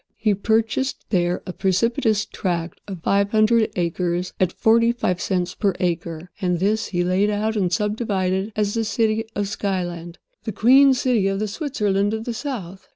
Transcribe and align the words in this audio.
He 0.17 0.33
purchased 0.33 1.05
there 1.11 1.43
a 1.45 1.53
precipitous 1.53 2.25
tract 2.25 2.81
of 2.87 3.03
five 3.03 3.29
hundred 3.29 3.69
acres 3.75 4.33
at 4.39 4.51
forty 4.51 4.91
five 4.91 5.21
cents 5.21 5.53
per 5.53 5.75
acre; 5.79 6.31
and 6.41 6.57
this 6.57 6.87
he 6.87 7.03
laid 7.03 7.29
out 7.29 7.55
and 7.55 7.71
subdivided 7.71 8.51
as 8.55 8.73
the 8.73 8.83
city 8.83 9.25
of 9.35 9.47
Skyland—the 9.47 10.51
Queen 10.53 10.95
City 10.95 11.27
of 11.27 11.37
the 11.37 11.47
Switzerland 11.47 12.15
of 12.15 12.23
the 12.25 12.33
South. 12.33 12.89